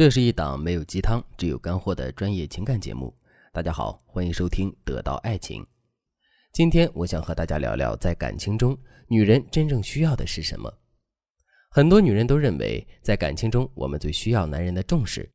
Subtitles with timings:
[0.00, 3.14] 这是一档没有鸡汤、只有干货的专业情感节目。
[3.52, 5.62] 大家好，欢迎收听《得到爱情》。
[6.54, 8.74] 今天我想和大家聊聊，在感情中，
[9.08, 10.72] 女人真正需要的是什么？
[11.70, 15.30] 很多女人都认为，在感情中，我们最需要男人的重视。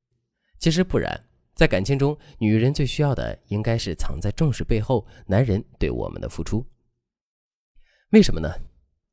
[0.58, 1.16] 其实不然，
[1.54, 6.66] 在感情中，女人最需要的应该是藏在重视背后，男人对我们的付出。
[8.14, 8.50] 为什么呢？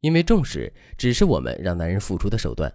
[0.00, 2.74] 因为重视只是我们让男人付出的手段。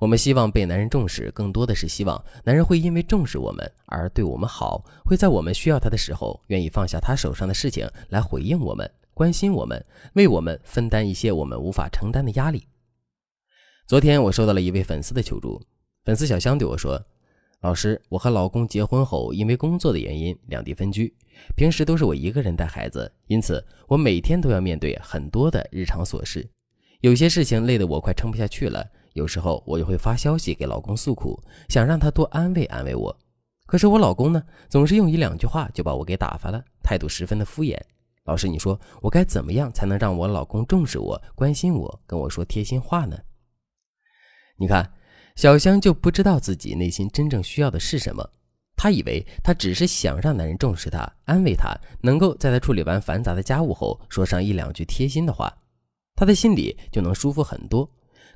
[0.00, 9.84] 我们希望被男人重视，更多的是希望男人会因为重视我们而对我们好，会在我们需要他的时候，愿意放下他手上的事情来回应我们、关心我们，
[10.14, 12.66] 为我们分担一些我们无法承担的压力。
[13.86, 15.60] 昨天我收到了一位粉丝的求助，
[16.02, 16.98] 粉丝小香对我说
[17.60, 21.14] ：“老师，我和老公结婚后，因为工作的原因两地分居，
[21.54, 26.48] 平时都是我一个人带孩子，因此我每天都要面对很多的日常琐事，
[27.02, 28.82] 有些事情累得我快撑不下去了。”
[29.14, 33.16] 有时候我就会发消息给老公诉苦，想让他多安慰安慰我。
[33.66, 37.78] 可是我老公呢，总是用一两句话就把我给打发了，态度十分的敷衍。
[38.24, 43.16] 老师，你说我该怎么样才能让我老公重视我、关心我、跟我说贴心话呢？
[44.56, 44.92] 你看，
[45.36, 48.30] 小香就不知道自己内心真正需要的是什么。
[48.76, 55.52] 她以为她只是想让男人重视她、安慰她，能够在她处理完繁杂的家务后说上一两句贴心的话，
[56.14, 57.88] 她的心里就能舒服很多。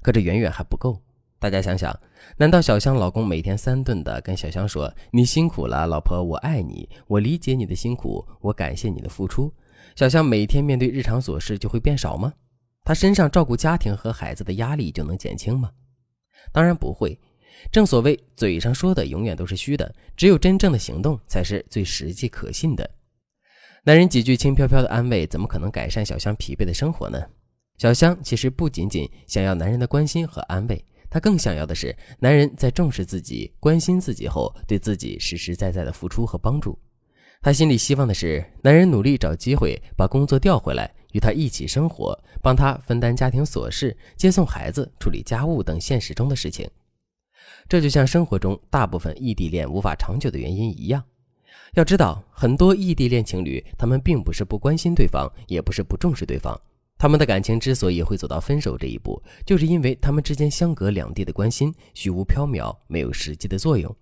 [0.05, 1.00] 可这远远还不够。
[1.38, 1.98] 大家想想，
[2.36, 9.50] 难道小香老公每天三顿的跟小香说“你辛苦了，老婆，我爱你，我理解你的辛苦，我感谢你的付出”，
[9.96, 12.34] 小香每天面对日常琐事就会变少吗？
[12.84, 15.70] 她身上照顾家庭和孩子的压力就能减轻吗？
[16.52, 17.18] 当然不会。
[17.72, 22.89] 正所谓，嘴上说的永远都是虚的，只有真正的行动才是最实际可信的。
[23.84, 27.18] 男人几句轻飘飘的安慰，怎么可能改善小香疲惫的生活呢？
[27.77, 36.78] 小香其实不仅仅想要男人的关心和安慰，她更想要的是男人在重视自己、关心自己后，对自己实实在在的付出和帮助。
[37.42, 46.70] 她心里希望的是男人努力找机会把工作调回来，与她一起生活，帮她分担家庭琐事、接送孩子、处理家务等现实中的事情。
[47.68, 51.02] 这就像生活中大部分异地恋无法长久的原因一样。
[51.74, 56.58] 要知道，很多异地恋情侣，他们并不是不关心对方，也不是不重视对方。
[57.04, 63.94] 他们的感情之所以会走到分手这一步，就是因为他们之间相隔两地的关心虚无缥缈，没有实际的作用。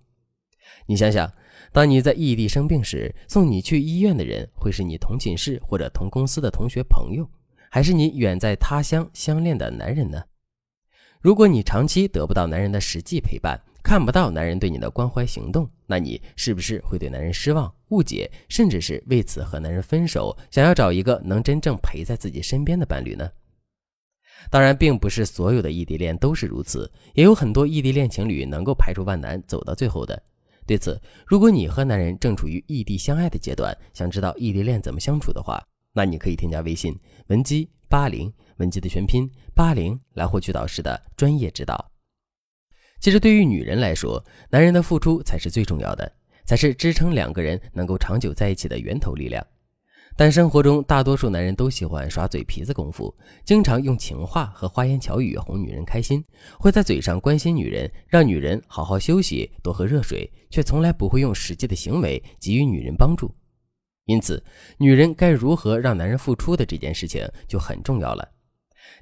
[0.85, 1.29] 你想想，
[1.73, 7.29] 当你在异地生病时，送你去医院的人会是你同寝室或者同公司的同学朋友，
[7.69, 10.23] 还是你远在他乡相恋的男人呢？
[11.19, 23.29] 如果你长期得不到男人的实际陪伴，看不到男人对你的关怀行动，那你是不是会对男人失望、误解，甚至是为此和男人分手，想要找一个能真正陪在自己身边的伴侣呢？
[24.49, 30.21] 当然，并不是所有的异地恋都是如此，也有很多异地恋情侣能够排除万难走到最后的。
[30.65, 35.61] 对此，如果你和男人正处于异地相爱的阶段，想知道异地恋怎么相处的话，
[35.91, 41.92] 那你可以添加微信文姬八零，文姬的全拼八零，来获取导师的专业指导。
[43.03, 46.09] 其实，对于女人来说，男人的付出才是最重要的，
[46.45, 49.45] 才是支撑两个人能够长久在一起的源头力量。
[50.15, 56.23] 但生活中，大多数男人都喜欢耍嘴皮子功夫，经常用情话和花言巧语哄女人开心，
[56.57, 63.29] 会在嘴上关心女人，让女人好好休息、多喝热水，却从来不会用实际的行为给予女人帮助。
[64.05, 64.41] 因此，
[64.77, 68.25] 女人该如何让男人付出的这件事情就很重要了。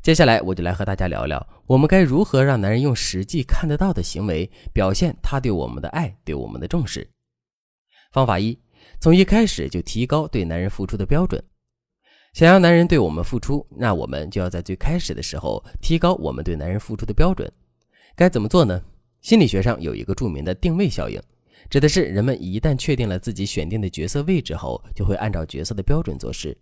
[0.02, 7.08] 接下来我就来和大家聊聊，我们该如何让男人用实际看得到的行为表现他对我们的爱、对我们的重视。
[8.12, 8.58] 方法一，
[9.00, 11.42] 从一开始就提高对男人付出的标准。
[12.34, 17.52] 想要男人对我们付出，那我们就要在最开始的时候提高我们对男人付出的标准。
[18.16, 18.82] 该怎么做呢？
[19.22, 21.22] 心理学上有一个著名的定位效应，
[21.70, 26.58] 指的是人们一旦确定了自己选定的角色位置后，就会按照角色的标准做事。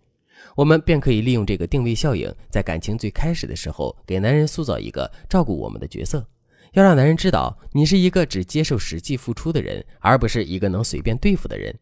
[0.56, 6.26] 我们便可以利用这个定位效应，在感情最开始的时候，给男人塑造一个照顾我们的角色，
[6.72, 11.74] 要让男人知道你是一个只接受实际付出的人，而不是一个能随便对付的人。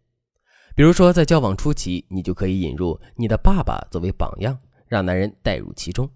[0.74, 4.56] 比如说，在交往初期，你就可以引入你的爸爸作为榜样，
[4.86, 6.08] 让男人带入其中。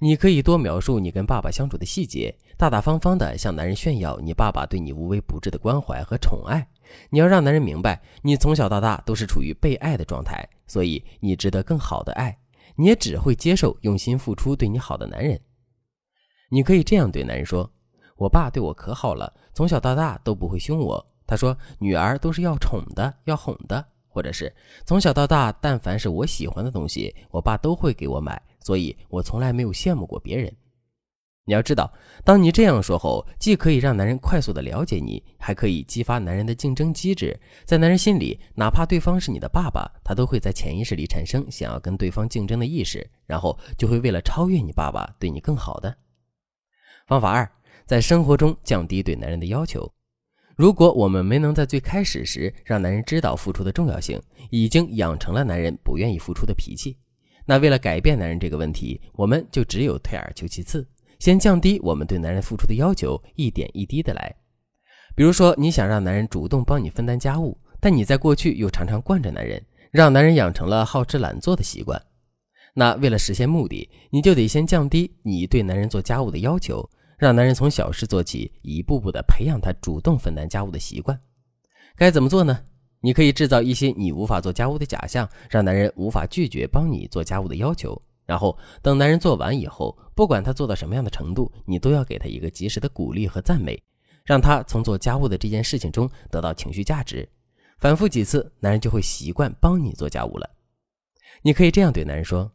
[0.00, 6.64] 你可以多描述你跟爸爸相处的细节，大大方方地向男人炫耀你爸爸对你无微不至的关怀和宠爱。
[7.10, 12.38] 你要让男人明白，你从小到大都是处于被爱的状态，所以你值得更好的爱。
[12.76, 15.40] 你也只会接受用心付出、对你好的男人。
[16.48, 17.68] 你可以这样对男人说
[18.16, 21.04] ：“我爸对我可好了，从小到大都不会凶我。
[21.26, 23.84] 他说，女儿都是要宠的，要哄的。
[24.10, 24.52] 或者是
[24.84, 30.54] 从小到大，但凡是我喜欢的东西，我爸都会给我买。”所以我从来没有羡慕过别人。
[31.46, 31.90] 你要知道，
[32.22, 37.34] 当你这样说后，既可以让男人快速的了解你，还可以激发男人的竞争机制。
[37.64, 45.96] 在男人心里，哪怕对方是你的爸爸，他都会在潜意识里产生想要跟对方竞争的意识，然后就会为了超越你爸爸，对你更好的。
[47.06, 47.50] 方法二，
[47.86, 49.90] 在生活中降低对男人的要求。
[50.56, 56.98] 如果我们没能在最开始时让男人知道付出的重要性，已经养成了男人不愿意付出的脾气，
[57.48, 60.86] 那为了改变男人这个问题，我们就只有退而求其次。
[61.18, 64.36] 先降低我们对男人付出的要求，一点一滴的来。
[65.16, 72.00] 比如说，你想让男人主动帮你分担家务，但你在过去又常常惯着男人，让男人养成了好吃懒做的习惯。
[72.74, 76.86] 那为了实现目的，你就得先降低你对男人做家务的要求，
[77.16, 81.18] 让男人从小事做起，一步步的培养他主动分担家务的习惯。
[81.96, 82.60] 该怎么做呢？
[83.00, 88.00] 你可以制造一些你无法做家务的假象，让男人无法拒绝帮你做家务的要求。
[88.26, 93.80] 然后等男人做完以后，不管他做到什么样的程度，你都要给他一个及时的鼓励和赞美，
[94.24, 97.26] 让他从做家务的这件事情中得到情绪价值。
[97.78, 100.50] 反复几次，男人就会习惯帮你做家务了。
[101.40, 102.50] 你可以这样对男人说：“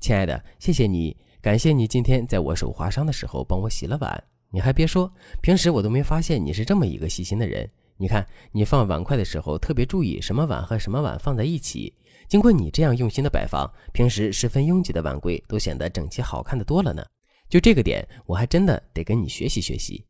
[0.00, 4.24] 亲爱的，谢谢你，感谢你今天在我手划伤的时候帮我洗了碗。
[4.50, 5.12] 你还别说，
[5.42, 7.68] 平时我都没发现你是这么一个细心的人。
[7.98, 11.92] 你看，你放碗筷的时候特别注意什么碗和什么碗放在一起。”
[12.28, 17.02] 经过你这样用心的摆放，平时十分拥挤的碗柜都显得整齐好看的多了呢。
[17.48, 20.04] 就这个点，我还真的得跟你学习学习。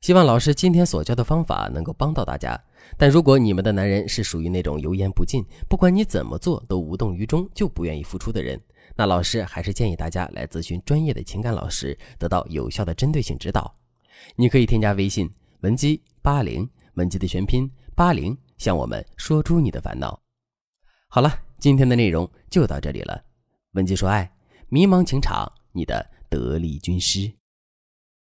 [0.00, 2.60] 希望老师今天所教的方法能够帮到大家。
[2.98, 8.60] 但如果你们的男人是属于那种油盐不进，不管你怎么做都无动于衷，就不愿意付出的人，
[8.96, 13.72] 那老师还是建议大家来咨询专业的情感老师，得到有效的针对性指导。
[14.34, 20.22] 你可以添加微信文姬八零，文姬的全拼八零，向我们说出你的烦恼。
[21.08, 23.20] 好了，今天的内容就到这里了。
[23.72, 24.32] 文姬说爱，
[24.68, 27.41] 迷茫情场，你的得力军师。